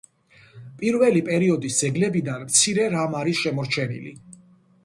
პირველი 0.79 1.21
პერიოდის 1.27 1.77
ძეგლებიდან 1.83 2.47
მცირე 2.49 2.89
რამ 2.97 3.19
არის 3.23 3.45
შემორჩენილი. 3.47 4.19